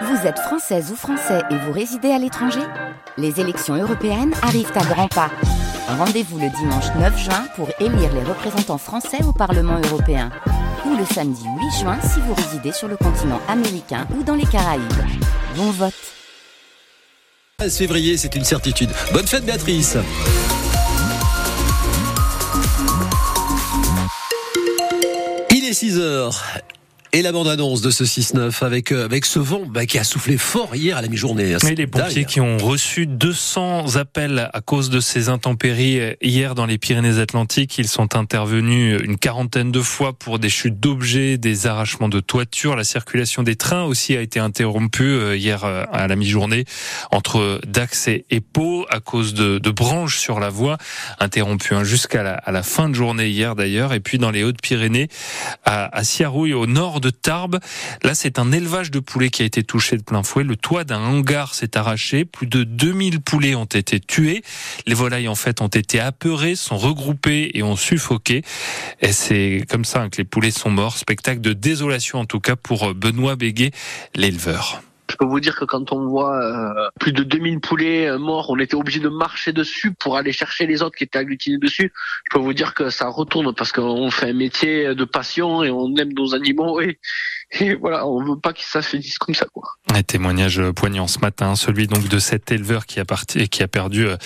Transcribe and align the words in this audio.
Vous 0.00 0.26
êtes 0.26 0.38
française 0.38 0.90
ou 0.90 0.96
français 0.96 1.42
et 1.50 1.56
vous 1.56 1.72
résidez 1.72 2.10
à 2.10 2.18
l'étranger 2.18 2.62
Les 3.18 3.40
élections 3.40 3.74
européennes 3.74 4.32
arrivent 4.42 4.72
à 4.74 4.84
grands 4.84 5.08
pas. 5.08 5.30
Rendez-vous 5.86 6.38
le 6.38 6.48
dimanche 6.48 6.86
9 6.98 7.18
juin 7.18 7.44
pour 7.56 7.68
élire 7.78 8.12
les 8.14 8.22
représentants 8.22 8.78
français 8.78 9.22
au 9.22 9.32
Parlement 9.32 9.78
européen. 9.84 10.30
Ou 10.86 10.96
le 10.96 11.04
samedi 11.04 11.44
8 11.44 11.80
juin 11.80 11.98
si 12.00 12.20
vous 12.20 12.32
résidez 12.34 12.72
sur 12.72 12.88
le 12.88 12.96
continent 12.96 13.40
américain 13.48 14.06
ou 14.16 14.22
dans 14.22 14.34
les 14.34 14.46
Caraïbes. 14.46 14.82
Bon 15.56 15.70
vote 15.70 15.92
13 17.58 17.76
février, 17.76 18.16
c'est 18.16 18.34
une 18.34 18.44
certitude. 18.44 18.90
Bonne 19.12 19.26
fête 19.26 19.44
Béatrice 19.44 19.98
Il 25.50 25.64
est 25.64 25.74
6 25.74 25.98
heures. 25.98 26.42
Et 27.14 27.20
la 27.20 27.30
bande-annonce 27.30 27.82
de 27.82 27.90
ce 27.90 28.04
6-9 28.04 28.64
avec, 28.64 28.90
euh, 28.90 29.04
avec 29.04 29.26
ce 29.26 29.38
vent 29.38 29.66
bah, 29.66 29.84
qui 29.84 29.98
a 29.98 30.04
soufflé 30.04 30.38
fort 30.38 30.74
hier 30.74 30.96
à 30.96 31.02
la 31.02 31.08
mi-journée. 31.08 31.54
Et 31.68 31.74
les 31.74 31.86
pompiers 31.86 32.24
qui 32.24 32.40
ont 32.40 32.56
reçu 32.56 33.04
200 33.06 33.96
appels 33.96 34.48
à 34.50 34.62
cause 34.62 34.88
de 34.88 34.98
ces 34.98 35.28
intempéries 35.28 36.00
euh, 36.00 36.14
hier 36.22 36.54
dans 36.54 36.64
les 36.64 36.78
Pyrénées-Atlantiques. 36.78 37.76
Ils 37.76 37.88
sont 37.88 38.16
intervenus 38.16 38.98
une 39.04 39.18
quarantaine 39.18 39.70
de 39.70 39.82
fois 39.82 40.14
pour 40.14 40.38
des 40.38 40.48
chutes 40.48 40.80
d'objets, 40.80 41.36
des 41.36 41.66
arrachements 41.66 42.08
de 42.08 42.18
toitures. 42.20 42.76
La 42.76 42.84
circulation 42.84 43.42
des 43.42 43.56
trains 43.56 43.84
aussi 43.84 44.16
a 44.16 44.22
été 44.22 44.40
interrompue 44.40 45.02
euh, 45.04 45.36
hier 45.36 45.66
à 45.66 46.08
la 46.08 46.16
mi-journée 46.16 46.64
entre 47.10 47.60
Dax 47.66 48.08
et 48.08 48.24
Pau 48.40 48.86
à 48.88 49.00
cause 49.00 49.34
de, 49.34 49.58
de 49.58 49.70
branches 49.70 50.16
sur 50.16 50.40
la 50.40 50.48
voie, 50.48 50.78
interrompues 51.20 51.74
hein, 51.74 51.84
jusqu'à 51.84 52.22
la, 52.22 52.32
à 52.32 52.52
la 52.52 52.62
fin 52.62 52.88
de 52.88 52.94
journée 52.94 53.28
hier 53.28 53.54
d'ailleurs. 53.54 53.92
Et 53.92 54.00
puis 54.00 54.16
dans 54.16 54.30
les 54.30 54.44
Hautes-Pyrénées, 54.44 55.08
à, 55.66 55.94
à 55.94 56.04
Siarouille, 56.04 56.54
au 56.54 56.64
nord 56.64 57.01
de 57.02 57.10
Tarbes. 57.10 57.58
Là, 58.02 58.14
c'est 58.14 58.38
un 58.38 58.50
élevage 58.52 58.90
de 58.90 58.98
poulets 58.98 59.28
qui 59.28 59.42
a 59.42 59.44
été 59.44 59.62
touché 59.62 59.98
de 59.98 60.02
plein 60.02 60.22
fouet. 60.22 60.44
Le 60.44 60.56
toit 60.56 60.84
d'un 60.84 61.00
hangar 61.00 61.54
s'est 61.54 61.76
arraché. 61.76 62.24
Plus 62.24 62.46
de 62.46 62.64
2000 62.64 63.20
poulets 63.20 63.54
ont 63.54 63.66
été 63.66 64.00
tués. 64.00 64.42
Les 64.86 64.94
volailles, 64.94 65.28
en 65.28 65.34
fait, 65.34 65.60
ont 65.60 65.68
été 65.68 66.00
apeurées, 66.00 66.54
sont 66.54 66.78
regroupées 66.78 67.50
et 67.52 67.62
ont 67.62 67.76
suffoqué. 67.76 68.42
Et 69.02 69.12
c'est 69.12 69.64
comme 69.68 69.84
ça 69.84 70.08
que 70.08 70.16
les 70.16 70.24
poulets 70.24 70.50
sont 70.50 70.70
morts. 70.70 70.96
Spectacle 70.96 71.42
de 71.42 71.52
désolation, 71.52 72.20
en 72.20 72.24
tout 72.24 72.40
cas, 72.40 72.56
pour 72.56 72.94
Benoît 72.94 73.36
Béguet, 73.36 73.72
l'éleveur. 74.14 74.82
Je 75.12 75.16
peux 75.18 75.26
vous 75.26 75.40
dire 75.40 75.56
que 75.56 75.66
quand 75.66 75.92
on 75.92 76.06
voit 76.06 76.42
euh, 76.42 76.88
plus 76.98 77.12
de 77.12 77.22
2000 77.22 77.60
poulets 77.60 78.06
euh, 78.08 78.18
morts, 78.18 78.48
on 78.48 78.58
était 78.58 78.74
obligé 78.74 78.98
de 78.98 79.10
marcher 79.10 79.52
dessus 79.52 79.92
pour 79.92 80.16
aller 80.16 80.32
chercher 80.32 80.66
les 80.66 80.82
autres 80.82 80.96
qui 80.96 81.04
étaient 81.04 81.18
agglutinés 81.18 81.58
dessus. 81.58 81.92
Je 82.24 82.30
peux 82.36 82.42
vous 82.42 82.54
dire 82.54 82.72
que 82.72 82.88
ça 82.88 83.08
retourne 83.08 83.54
parce 83.54 83.72
qu'on 83.72 84.10
fait 84.10 84.30
un 84.30 84.32
métier 84.32 84.94
de 84.94 85.04
passion 85.04 85.62
et 85.62 85.70
on 85.70 85.94
aime 85.96 86.14
nos 86.14 86.34
animaux 86.34 86.80
et, 86.80 86.98
et 87.60 87.74
voilà, 87.74 88.06
on 88.06 88.24
veut 88.24 88.38
pas 88.38 88.52
qu'ils 88.52 88.66
s'affaiblissent 88.66 89.18
comme 89.18 89.34
ça, 89.34 89.46
quoi. 89.52 89.64
Un 89.92 90.02
témoignage 90.02 90.62
poignant 90.74 91.06
ce 91.06 91.18
matin, 91.18 91.54
celui 91.54 91.86
donc 91.86 92.08
de 92.08 92.18
cet 92.18 92.50
éleveur 92.50 92.86
qui 92.86 92.98
a 92.98 93.04
parti, 93.04 93.46
qui 93.48 93.62
a 93.62 93.68
perdu 93.68 94.06
euh, 94.06 94.16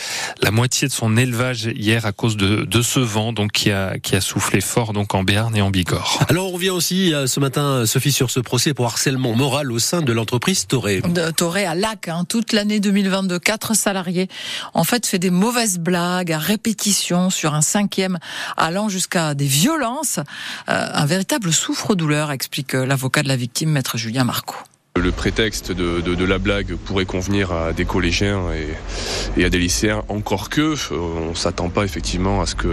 la 0.42 0.52
moitié 0.52 0.86
de 0.86 0.92
son 0.92 1.16
élevage 1.16 1.68
hier 1.74 2.06
à 2.06 2.12
cause 2.12 2.36
de, 2.36 2.64
de 2.64 2.82
ce 2.82 3.00
vent, 3.00 3.32
donc 3.32 3.50
qui 3.50 3.72
a, 3.72 3.98
qui 3.98 4.14
a 4.14 4.20
soufflé 4.20 4.60
fort 4.60 4.92
donc 4.92 5.14
en 5.14 5.24
Béarn 5.24 5.56
et 5.56 5.62
en 5.62 5.70
Bigorre. 5.70 6.24
Alors 6.28 6.48
on 6.48 6.52
revient 6.52 6.70
aussi 6.70 7.12
euh, 7.12 7.26
ce 7.26 7.40
matin, 7.40 7.84
Sophie, 7.84 8.12
sur 8.12 8.30
ce 8.30 8.38
procès 8.38 8.74
pour 8.74 8.86
harcèlement 8.86 9.34
moral 9.34 9.72
au 9.72 9.80
sein 9.80 10.02
de 10.02 10.12
l'entreprise 10.12 10.66
Toré. 10.66 11.00
De 11.00 11.30
Toré 11.32 11.66
à 11.66 11.74
Lac, 11.74 12.06
hein, 12.06 12.24
toute 12.28 12.52
l'année 12.52 12.78
2022, 12.78 13.40
quatre 13.40 13.74
salariés 13.74 14.28
en 14.72 14.84
fait 14.84 15.04
fait 15.04 15.18
des 15.18 15.30
mauvaises 15.30 15.80
blagues 15.80 16.30
à 16.30 16.38
répétition 16.38 17.30
sur 17.30 17.54
un 17.54 17.62
cinquième, 17.62 18.18
allant 18.56 18.88
jusqu'à 18.88 19.34
des 19.34 19.46
violences, 19.46 20.18
euh, 20.68 20.86
un 20.92 21.06
véritable 21.06 21.52
souffre-douleur, 21.52 22.30
explique 22.30 22.72
l'avocat 22.74 23.15
de 23.22 23.28
la 23.28 23.36
victime, 23.36 23.70
maître 23.70 23.96
Julien 23.96 24.24
Marco. 24.24 24.56
Le 24.96 25.12
prétexte 25.12 25.72
de, 25.72 26.24
la 26.24 26.38
blague 26.38 26.74
pourrait 26.74 27.04
convenir 27.04 27.52
à 27.52 27.74
des 27.74 27.84
collégiens 27.84 28.44
et, 29.36 29.44
à 29.44 29.50
des 29.50 29.58
lycéens, 29.58 30.02
encore 30.08 30.48
que 30.48 30.74
euh, 30.74 30.96
on 31.30 31.34
s'attend 31.34 31.68
pas 31.68 31.84
effectivement 31.84 32.40
à 32.40 32.46
ce 32.46 32.54
que 32.54 32.66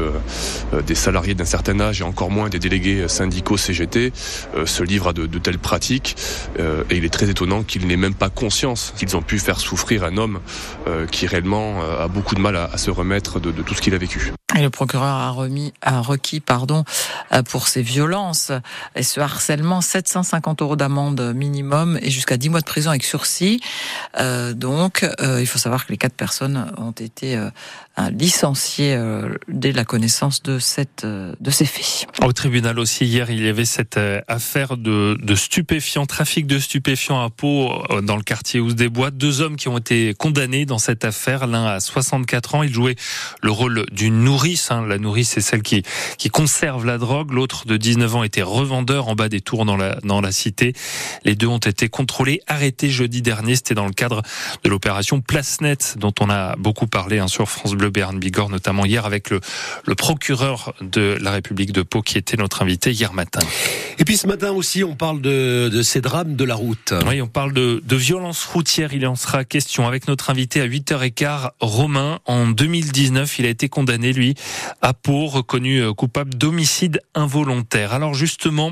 euh, 0.73 0.81
des 0.81 0.95
salariés 0.95 1.35
d'un 1.35 1.45
certain 1.45 1.79
âge 1.81 1.99
et 1.99 2.03
encore 2.05 2.31
moins 2.31 2.47
des 2.47 2.59
délégués 2.59 3.09
syndicaux 3.09 3.57
CGT 3.57 4.13
euh, 4.55 4.65
se 4.65 4.83
livrent 4.83 5.09
à 5.09 5.13
de, 5.13 5.27
telles 5.37 5.59
pratiques. 5.59 6.15
et 6.57 6.95
il 6.95 7.03
est 7.03 7.13
très 7.13 7.29
étonnant 7.29 7.63
qu'ils 7.63 7.85
n'aient 7.87 7.97
même 7.97 8.15
pas 8.15 8.29
conscience 8.29 8.93
qu'ils 8.97 9.17
ont 9.17 9.21
pu 9.21 9.39
faire 9.39 9.59
souffrir 9.59 10.05
un 10.05 10.15
homme 10.15 10.39
qui 11.11 11.27
réellement 11.27 11.81
a 11.81 12.07
beaucoup 12.07 12.35
de 12.35 12.39
mal 12.39 12.55
à, 12.55 12.77
se 12.77 12.89
remettre 12.89 13.39
de 13.41 13.51
tout 13.61 13.73
ce 13.73 13.81
qu'il 13.81 13.93
a 13.93 13.97
vécu. 13.97 14.33
Et 14.55 14.61
le 14.61 14.69
procureur 14.69 15.15
a, 15.15 15.31
remis, 15.31 15.73
a 15.81 16.01
requis 16.01 16.39
pardon, 16.39 16.83
pour 17.49 17.67
ces 17.67 17.81
violences 17.81 18.51
et 18.95 19.03
ce 19.03 19.19
harcèlement 19.19 19.81
750 19.81 20.61
euros 20.61 20.75
d'amende 20.75 21.33
minimum 21.33 21.97
et 22.01 22.09
jusqu'à 22.09 22.37
10 22.37 22.49
mois 22.49 22.59
de 22.59 22.65
prison 22.65 22.89
avec 22.89 23.03
sursis. 23.03 23.61
Euh, 24.19 24.53
donc, 24.53 25.07
euh, 25.21 25.41
il 25.41 25.47
faut 25.47 25.59
savoir 25.59 25.85
que 25.85 25.91
les 25.91 25.97
quatre 25.97 26.15
personnes 26.15 26.71
ont 26.77 26.91
été 26.91 27.39
euh, 27.99 28.09
licenciées 28.09 28.95
euh, 28.95 29.37
dès 29.47 29.71
la 29.71 29.85
connaissance 29.85 30.41
de, 30.41 30.57
cette, 30.57 31.03
euh, 31.03 31.35
de 31.39 31.51
ces 31.51 31.65
faits. 31.65 32.07
Au 32.23 32.33
tribunal 32.33 32.79
aussi, 32.79 33.05
hier, 33.05 33.29
il 33.29 33.43
y 33.43 33.47
avait 33.47 33.65
cette 33.65 33.97
euh, 33.97 34.19
affaire 34.27 34.77
de, 34.77 35.15
de 35.21 35.35
stupéfiants, 35.35 36.07
trafic 36.07 36.47
de 36.47 36.57
stupéfiants 36.57 37.23
à 37.23 37.29
Pau, 37.29 37.71
dans 38.01 38.15
le 38.15 38.23
quartier 38.23 38.59
Ouse 38.59 38.73
des 38.73 38.89
Bois. 38.89 39.11
Deux 39.11 39.41
hommes 39.41 39.57
qui 39.57 39.67
ont 39.67 39.77
été 39.77 40.15
condamnés 40.15 40.65
dans 40.65 40.79
cette 40.79 41.05
affaire. 41.05 41.45
L'un 41.45 41.65
à 41.65 41.79
64 41.79 42.55
ans, 42.55 42.63
il 42.63 42.73
jouait 42.73 42.95
le 43.43 43.51
rôle 43.51 43.85
d'une 43.91 44.23
nourrice. 44.23 44.71
Hein. 44.71 44.85
La 44.87 44.97
nourrice, 44.97 45.29
c'est 45.29 45.41
celle 45.41 45.61
qui, 45.61 45.83
qui 46.17 46.29
conserve 46.29 46.85
la 46.85 46.97
drogue. 46.97 47.31
L'autre 47.31 47.67
de 47.67 47.77
19 47.77 48.15
ans 48.15 48.23
était 48.23 48.41
revendeur 48.41 49.07
en 49.07 49.13
bas 49.13 49.29
des 49.29 49.41
tours 49.41 49.65
dans 49.65 49.77
la, 49.77 49.97
dans 50.03 50.19
la 50.19 50.31
cité. 50.31 50.73
Les 51.25 51.35
deux 51.35 51.47
ont 51.47 51.59
été 51.59 51.89
contrôlé, 51.89 52.41
arrêté 52.47 52.89
jeudi 52.89 53.21
dernier. 53.21 53.55
C'était 53.55 53.75
dans 53.75 53.85
le 53.85 53.93
cadre 53.93 54.23
de 54.63 54.69
l'opération 54.69 55.21
Place 55.21 55.61
Net, 55.61 55.95
dont 55.99 56.13
on 56.19 56.29
a 56.31 56.55
beaucoup 56.55 56.87
parlé 56.87 57.19
hein, 57.19 57.27
sur 57.27 57.49
France 57.49 57.73
Bleu 57.75 57.82
Béarn 57.89 58.17
Bigorre, 58.19 58.49
notamment 58.49 58.85
hier 58.85 59.05
avec 59.05 59.29
le, 59.29 59.39
le 59.85 59.95
procureur 59.95 60.73
de 60.81 61.17
la 61.21 61.31
République 61.31 61.71
de 61.71 61.81
Pau 61.81 62.01
qui 62.01 62.17
était 62.17 62.37
notre 62.37 62.61
invité 62.61 62.91
hier 62.91 63.13
matin. 63.13 63.39
Et 63.99 64.05
puis 64.05 64.17
ce 64.17 64.27
matin 64.27 64.51
aussi, 64.51 64.83
on 64.83 64.95
parle 64.95 65.21
de, 65.21 65.69
de 65.71 65.81
ces 65.81 66.01
drames 66.01 66.35
de 66.35 66.43
la 66.43 66.55
route. 66.55 66.93
Oui, 67.07 67.21
on 67.21 67.27
parle 67.27 67.53
de, 67.53 67.81
de 67.85 67.95
violence 67.95 68.43
routière. 68.45 68.93
Il 68.93 69.05
en 69.05 69.15
sera 69.15 69.43
question 69.45 69.87
avec 69.87 70.07
notre 70.07 70.29
invité 70.29 70.61
à 70.61 70.67
8h15, 70.67 71.51
Romain. 71.59 72.19
En 72.25 72.47
2019, 72.47 73.39
il 73.39 73.45
a 73.45 73.49
été 73.49 73.69
condamné, 73.69 74.13
lui, 74.13 74.35
à 74.81 74.93
Pau, 74.93 75.27
reconnu 75.27 75.81
euh, 75.81 75.93
coupable 75.93 76.35
d'homicide 76.35 77.01
involontaire. 77.15 77.93
Alors 77.93 78.13
justement, 78.13 78.71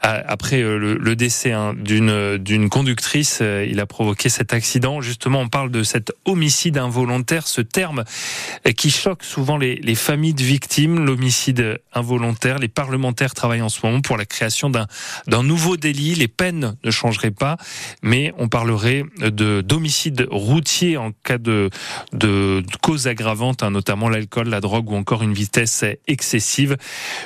après 0.00 0.60
euh, 0.62 0.78
le, 0.78 0.94
le 0.94 1.16
décès 1.16 1.52
hein, 1.52 1.74
d'une 1.74 2.38
d'une 2.38 2.68
conductrice, 2.68 3.38
euh, 3.42 3.66
il 3.68 3.80
a 3.80 3.86
provoqué 3.86 4.28
cet 4.28 4.52
accident. 4.52 5.00
Justement, 5.00 5.40
on 5.40 5.48
parle 5.48 5.70
de 5.70 5.82
cet 5.82 6.12
homicide 6.24 6.78
involontaire, 6.78 7.46
ce 7.46 7.60
terme 7.60 8.04
qui 8.76 8.90
choque 8.90 9.24
souvent 9.24 9.56
les, 9.56 9.76
les 9.76 9.94
familles 9.94 10.34
de 10.34 10.42
victimes, 10.42 11.04
l'homicide 11.04 11.80
involontaire. 11.92 12.58
Les 12.58 12.68
parlementaires 12.68 13.34
travaillent 13.34 13.62
en 13.62 13.68
ce 13.68 13.84
moment 13.84 14.00
pour 14.00 14.16
la 14.16 14.24
création 14.24 14.70
d'un 14.70 15.42
nouveau 15.42 15.76
délit. 15.76 16.14
Les 16.14 16.28
peines 16.28 16.76
ne 16.84 16.90
changeraient 16.90 17.30
pas, 17.30 17.56
mais 18.02 18.32
on 18.38 18.48
parlerait 18.48 19.04
de 19.18 19.60
d'homicide 19.60 20.26
routier 20.30 20.96
en 20.96 21.12
cas 21.12 21.38
de, 21.38 21.70
de, 22.12 22.62
de 22.66 22.76
cause 22.82 23.06
aggravante, 23.06 23.62
hein, 23.62 23.70
notamment 23.70 24.08
l'alcool, 24.08 24.48
la 24.48 24.60
drogue 24.60 24.90
ou 24.90 24.96
encore 24.96 25.22
une 25.22 25.32
vitesse 25.32 25.84
excessive. 26.06 26.76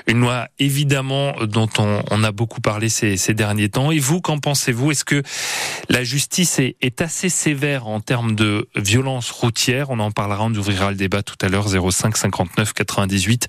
Une 0.06 0.20
loi 0.20 0.48
évidemment 0.58 1.34
dont 1.42 1.68
on, 1.78 2.02
on 2.10 2.24
a 2.24 2.32
beaucoup 2.32 2.60
parlé 2.60 2.88
ces, 2.88 3.16
ces 3.16 3.34
derniers 3.34 3.68
temps. 3.68 3.90
Et 3.90 3.98
vous, 3.98 4.20
qu'en 4.20 4.38
pensez-vous? 4.38 4.92
Est-ce 4.92 5.04
que 5.04 5.22
la 5.88 6.04
justice 6.04 6.58
est, 6.58 6.76
est, 6.80 7.00
assez 7.00 7.28
sévère 7.28 7.86
en 7.86 8.00
termes 8.00 8.34
de 8.34 8.68
violence 8.76 9.30
routière? 9.30 9.90
On 9.90 9.98
en 9.98 10.10
parlera, 10.10 10.44
on 10.44 10.54
ouvrira 10.54 10.90
le 10.90 10.96
débat 10.96 11.09
tout 11.10 11.36
à 11.42 11.48
l'heure 11.48 11.68
05 11.68 12.16
59 12.16 12.72
98 12.72 13.48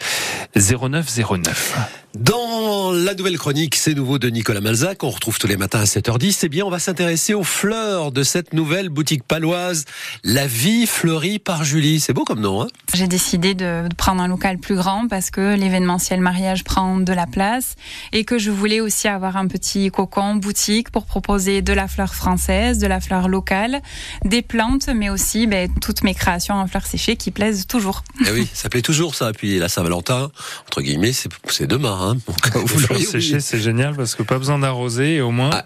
09 0.55 1.19
09. 1.43 1.77
Dans 2.13 2.91
la 2.91 3.13
nouvelle 3.13 3.37
chronique, 3.37 3.75
c'est 3.75 3.93
nouveau 3.93 4.19
de 4.19 4.29
Nicolas 4.29 4.59
Malzac, 4.59 5.01
on 5.01 5.09
retrouve 5.09 5.39
tous 5.39 5.47
les 5.47 5.55
matins 5.55 5.79
à 5.79 5.85
7h10. 5.85 6.39
Eh 6.43 6.49
bien, 6.49 6.65
on 6.65 6.69
va 6.69 6.79
s'intéresser 6.79 7.33
aux 7.33 7.45
fleurs 7.45 8.11
de 8.11 8.23
cette 8.23 8.53
nouvelle 8.53 8.89
boutique 8.89 9.23
paloise, 9.23 9.85
La 10.25 10.45
Vie 10.45 10.87
fleurie 10.87 11.39
par 11.39 11.63
Julie. 11.63 12.01
C'est 12.01 12.11
beau 12.11 12.25
comme 12.25 12.41
nom, 12.41 12.63
hein? 12.63 12.67
J'ai 12.93 13.07
décidé 13.07 13.53
de 13.53 13.87
prendre 13.97 14.21
un 14.21 14.27
local 14.27 14.57
plus 14.57 14.75
grand 14.75 15.07
parce 15.07 15.31
que 15.31 15.55
l'événementiel 15.55 16.19
mariage 16.19 16.65
prend 16.65 16.97
de 16.97 17.13
la 17.13 17.27
place 17.27 17.75
et 18.11 18.25
que 18.25 18.37
je 18.37 18.51
voulais 18.51 18.81
aussi 18.81 19.07
avoir 19.07 19.37
un 19.37 19.47
petit 19.47 19.89
cocon 19.89 20.35
boutique 20.35 20.89
pour 20.89 21.05
proposer 21.05 21.61
de 21.61 21.71
la 21.71 21.87
fleur 21.87 22.13
française, 22.13 22.77
de 22.77 22.87
la 22.87 22.99
fleur 22.99 23.29
locale, 23.29 23.81
des 24.25 24.41
plantes, 24.41 24.89
mais 24.93 25.09
aussi 25.09 25.47
ben, 25.47 25.69
toutes 25.79 26.03
mes 26.03 26.13
créations 26.13 26.55
en 26.55 26.67
fleurs 26.67 26.87
séchées 26.87 27.15
qui 27.15 27.31
plaisent 27.31 27.50
toujours. 27.67 28.03
Eh 28.25 28.31
oui, 28.31 28.47
ça 28.53 28.69
plaît 28.69 28.81
toujours 28.81 29.15
ça. 29.15 29.31
Puis 29.33 29.59
la 29.59 29.69
Saint-Valentin, 29.69 30.31
entre 30.67 30.81
guillemets, 30.81 31.13
c'est 31.13 31.67
demain. 31.67 31.97
Hein 32.01 32.17
Donc, 32.53 32.67
vous 32.67 32.79
fleurs 32.79 33.01
séchées, 33.01 33.39
c'est 33.39 33.59
génial 33.59 33.95
parce 33.95 34.15
que 34.15 34.23
pas 34.23 34.37
besoin 34.37 34.59
d'arroser 34.59 35.15
et 35.15 35.21
au 35.21 35.31
moins. 35.31 35.51
Ah 35.53 35.65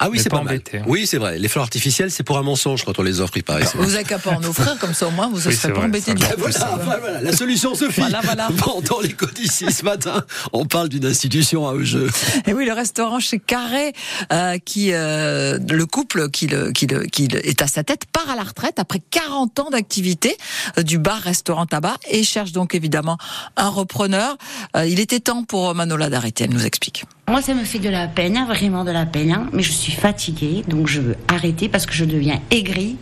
Ah 0.00 0.08
oui, 0.10 0.18
c'est 0.20 0.28
pas 0.28 0.38
pas, 0.38 0.42
mal. 0.44 0.54
embêté, 0.54 0.78
hein. 0.78 0.84
Oui, 0.86 1.06
c'est 1.06 1.18
vrai. 1.18 1.38
Les 1.38 1.48
fleurs 1.48 1.62
artificielles, 1.64 2.10
c'est 2.10 2.24
pour 2.24 2.36
un 2.36 2.42
mensonge 2.42 2.84
quand 2.84 2.98
on 2.98 3.02
les 3.02 3.20
offre, 3.20 3.36
il 3.36 3.44
paraît. 3.44 3.62
vrai. 3.62 3.84
Vous 3.84 3.94
avez 3.94 4.04
qu'à 4.04 4.18
pas 4.18 4.32
en 4.32 4.42
offrir, 4.42 4.76
comme 4.80 4.92
ça 4.92 5.06
au 5.06 5.10
moins 5.12 5.28
vous 5.28 5.38
ne 5.38 5.46
Oui, 5.46 5.54
serez 5.54 5.72
pas 5.72 5.78
vrai, 5.78 5.86
embêté 5.88 6.14
tout. 6.14 6.24
Voilà, 6.36 6.58
voilà, 6.82 6.98
voilà, 7.00 7.20
la 7.22 7.32
solution, 7.36 7.74
Sophie. 7.74 8.00
Voilà, 8.00 8.20
voilà. 8.22 8.48
Bon, 8.64 8.80
dans 8.80 9.00
les 9.00 9.12
codices 9.12 9.64
ce 9.70 9.84
matin, 9.84 10.24
on 10.52 10.66
parle 10.66 10.88
d'une 10.88 11.06
institution 11.06 11.68
à 11.68 11.80
jeu. 11.82 12.08
Et 12.46 12.52
oui, 12.52 12.64
le 12.66 12.72
restaurant 12.72 13.20
chez 13.20 13.38
Carré, 13.38 13.92
euh, 14.32 14.58
qui 14.58 14.90
euh, 14.92 15.58
le 15.70 15.86
couple 15.86 16.28
qui, 16.30 16.46
le, 16.48 16.72
qui, 16.72 16.86
le, 16.86 17.04
qui 17.04 17.28
le- 17.28 17.46
est 17.46 17.62
à 17.62 17.66
sa 17.66 17.84
tête 17.84 18.02
part 18.12 18.28
à 18.28 18.36
la 18.36 18.42
retraite 18.42 18.78
après 18.78 19.00
40 19.10 19.58
ans 19.60 19.70
d'activité 19.70 20.36
euh, 20.78 20.82
du 20.82 20.98
bar, 20.98 21.20
restaurant, 21.20 21.66
tabac 21.66 21.96
et 22.10 22.24
cherche 22.24 22.52
donc 22.52 22.74
évidemment 22.74 23.16
un 23.56 23.68
repreneur. 23.68 24.36
Euh, 24.76 24.86
il 24.86 24.98
était 25.00 25.20
temps 25.20 25.44
pour 25.44 25.74
Manola 25.74 26.10
d'arrêter. 26.10 26.44
Elle 26.44 26.50
nous 26.52 26.66
explique. 26.66 27.04
Moi, 27.28 27.40
ça 27.40 27.54
me 27.54 27.64
fait 27.64 27.78
de 27.78 27.88
la 27.88 28.06
peine, 28.06 28.36
hein, 28.36 28.44
vraiment 28.46 28.84
de 28.84 28.90
la 28.90 29.06
peine, 29.06 29.32
hein, 29.32 29.48
mais 29.52 29.62
je 29.62 29.72
suis 29.72 29.83
fatiguée, 29.92 30.64
donc 30.68 30.86
je 30.86 31.00
veux 31.00 31.16
arrêter 31.28 31.68
parce 31.68 31.86
que 31.86 31.94
je 31.94 32.04
deviens 32.04 32.40
aigrie. 32.50 32.96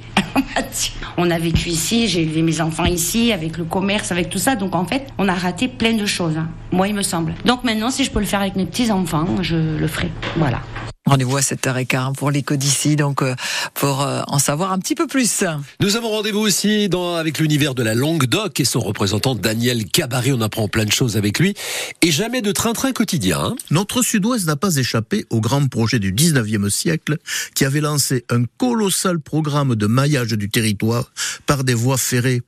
on 1.16 1.30
a 1.30 1.38
vécu 1.38 1.68
ici, 1.68 2.08
j'ai 2.08 2.22
élevé 2.22 2.42
mes 2.42 2.60
enfants 2.60 2.84
ici, 2.84 3.32
avec 3.32 3.58
le 3.58 3.64
commerce, 3.64 4.12
avec 4.12 4.30
tout 4.30 4.38
ça, 4.38 4.56
donc 4.56 4.74
en 4.74 4.84
fait, 4.84 5.08
on 5.18 5.28
a 5.28 5.34
raté 5.34 5.68
plein 5.68 5.94
de 5.94 6.06
choses, 6.06 6.36
hein. 6.36 6.48
moi, 6.70 6.88
il 6.88 6.94
me 6.94 7.02
semble. 7.02 7.34
Donc 7.44 7.64
maintenant, 7.64 7.90
si 7.90 8.04
je 8.04 8.10
peux 8.10 8.20
le 8.20 8.26
faire 8.26 8.40
avec 8.40 8.56
mes 8.56 8.66
petits-enfants, 8.66 9.26
je 9.42 9.56
le 9.56 9.86
ferai. 9.86 10.10
Voilà. 10.36 10.60
Rendez-vous 11.04 11.36
à 11.36 11.40
7h15 11.40 12.14
pour 12.14 12.30
l'écho 12.30 12.54
d'ici, 12.54 12.94
donc 12.94 13.22
euh, 13.22 13.34
pour 13.74 14.02
euh, 14.02 14.22
en 14.28 14.38
savoir 14.38 14.70
un 14.72 14.78
petit 14.78 14.94
peu 14.94 15.08
plus. 15.08 15.42
Nous 15.80 15.96
avons 15.96 16.08
rendez-vous 16.10 16.38
aussi 16.38 16.88
dans, 16.88 17.16
avec 17.16 17.38
l'univers 17.38 17.74
de 17.74 17.82
la 17.82 17.94
Languedoc 17.94 18.60
et 18.60 18.64
son 18.64 18.78
représentant 18.78 19.34
Daniel 19.34 19.84
Cabaret. 19.86 20.30
On 20.30 20.40
apprend 20.40 20.68
plein 20.68 20.84
de 20.84 20.92
choses 20.92 21.16
avec 21.16 21.40
lui. 21.40 21.54
Et 22.02 22.12
jamais 22.12 22.40
de 22.40 22.52
train-train 22.52 22.92
quotidien. 22.92 23.40
hein. 23.40 23.56
Notre 23.72 24.02
sud-ouest 24.02 24.46
n'a 24.46 24.54
pas 24.54 24.76
échappé 24.76 25.26
au 25.30 25.40
grand 25.40 25.66
projet 25.68 25.98
du 25.98 26.12
19e 26.12 26.70
siècle 26.70 27.18
qui 27.56 27.64
avait 27.64 27.80
lancé 27.80 28.24
un 28.30 28.44
colossal 28.56 29.18
programme 29.18 29.74
de 29.74 29.86
maillage 29.88 30.28
du 30.34 30.48
territoire 30.50 31.10
par 31.46 31.64
des 31.64 31.74
voies 31.74 31.98
ferrées. 31.98 32.42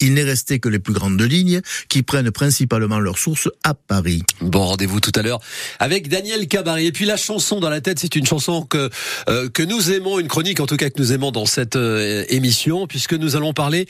Il 0.00 0.14
n'est 0.14 0.24
resté 0.24 0.58
que 0.58 0.68
les 0.68 0.78
plus 0.78 0.94
grandes 0.94 1.20
lignes 1.20 1.60
qui 1.88 2.02
prennent 2.02 2.30
principalement 2.30 2.98
leur 2.98 3.18
source 3.18 3.48
à 3.64 3.74
Paris. 3.74 4.22
Bon, 4.40 4.64
rendez-vous 4.64 5.00
tout 5.00 5.12
à 5.14 5.22
l'heure 5.22 5.40
avec 5.78 6.08
Daniel 6.08 6.48
Cabaret. 6.48 6.86
Et 6.86 6.92
puis 6.92 7.04
la 7.04 7.16
chanson 7.16 7.60
dans 7.60 7.70
la 7.70 7.80
tête, 7.80 7.98
c'est 7.98 8.16
une 8.16 8.26
chanson 8.26 8.62
que 8.62 8.90
euh, 9.28 9.48
que 9.48 9.62
nous 9.62 9.90
aimons, 9.90 10.18
une 10.18 10.28
chronique 10.28 10.60
en 10.60 10.66
tout 10.66 10.76
cas 10.76 10.90
que 10.90 11.00
nous 11.00 11.12
aimons 11.12 11.30
dans 11.30 11.46
cette 11.46 11.76
euh, 11.76 12.24
émission, 12.28 12.86
puisque 12.86 13.14
nous 13.14 13.36
allons 13.36 13.52
parler 13.52 13.86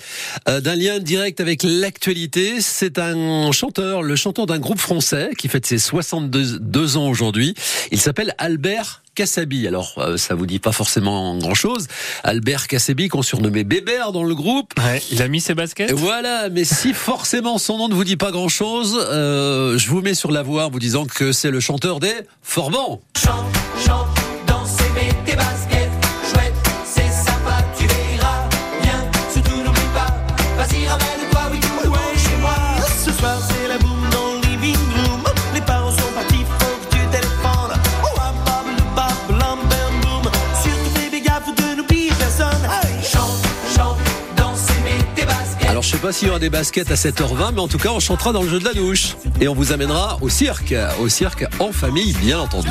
euh, 0.49 0.61
d'un 0.61 0.75
lien 0.75 0.99
direct 0.99 1.41
avec 1.41 1.63
l'actualité. 1.63 2.61
C'est 2.61 2.99
un 2.99 3.53
chanteur, 3.53 4.03
le 4.03 4.17
chanteur 4.17 4.47
d'un 4.47 4.59
groupe 4.59 4.81
français 4.81 5.31
qui 5.39 5.49
fête 5.49 5.67
ses 5.67 5.79
62 5.79 6.59
deux 6.59 6.97
ans 6.97 7.09
aujourd'hui. 7.09 7.55
Il 7.91 8.01
s'appelle 8.01 8.35
Albert 8.39 9.03
Alors, 9.67 9.95
euh, 9.99 10.17
ça 10.17 10.35
vous 10.35 10.47
dit 10.47 10.59
pas 10.59 10.73
forcément 10.73 11.37
grand-chose. 11.37 11.89
Albert 12.25 12.69
Kassabi, 12.69 13.09
qu'on 13.09 13.23
surnommait 13.23 13.65
Bébert 13.65 14.13
dans 14.13 14.25
le 14.25 14.35
groupe. 14.35 14.73
Ouais, 14.79 15.03
il 15.11 15.21
a 15.21 15.29
mis 15.29 15.41
ses 15.41 15.55
baskets. 15.55 15.91
Et 15.91 15.93
Voilà, 15.93 16.49
mais 16.49 16.65
si 16.65 16.95
forcément 16.95 17.59
son 17.59 17.77
nom 17.77 17.89
ne 17.89 17.95
vous 17.95 18.05
dit 18.05 18.17
pas 18.17 18.31
grand-chose, 18.31 18.99
euh, 19.11 19.77
je 19.77 19.89
vous 19.89 20.01
mets 20.01 20.15
sur 20.15 20.31
la 20.31 20.43
voie 20.43 20.67
en 20.67 20.71
vous 20.71 20.79
disant 20.79 21.05
que 21.05 21.33
c'est 21.33 21.51
le 21.51 21.61
chanteur 21.61 22.01
des 22.01 22.15
Forbans. 22.43 23.01
Chante, 23.19 23.45
chante, 23.87 24.09
danse 24.47 24.77
et 24.81 24.95
mets 24.95 25.13
tes 25.27 25.37
baskets. 25.37 25.80
Je 45.91 45.97
sais 45.97 46.03
pas 46.03 46.13
s'il 46.13 46.29
y 46.29 46.31
aura 46.31 46.39
des 46.39 46.51
baskets 46.51 46.89
à 46.93 46.95
7h20, 46.95 47.55
mais 47.55 47.61
en 47.61 47.67
tout 47.67 47.79
cas 47.79 47.89
on 47.91 47.99
chantera 47.99 48.33
dans 48.33 48.43
le 48.43 48.49
jeu 48.49 48.61
de 48.61 48.65
la 48.65 48.75
douche. 48.75 49.17
Et 49.41 49.49
on 49.49 49.55
vous 49.55 49.73
amènera 49.73 50.19
au 50.21 50.29
cirque, 50.29 50.73
au 51.01 51.09
cirque 51.09 51.45
en 51.59 51.73
famille 51.73 52.13
bien 52.13 52.39
entendu. 52.39 52.71